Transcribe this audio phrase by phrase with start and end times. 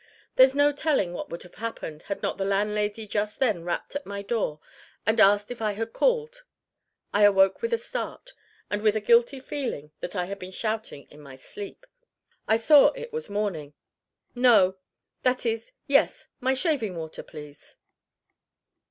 [0.35, 4.03] There's no telling what would have happened had not the landlady just then rapped at
[4.03, 4.59] my door
[5.05, 6.41] and asked if I had called.
[7.13, 8.33] I awoke with a start
[8.71, 11.85] and with the guilty feeling that I had been shouting in my sleep.
[12.47, 13.75] I saw it was morning.
[14.33, 14.75] "No
[15.21, 17.77] that is, yes; my shaving water, please."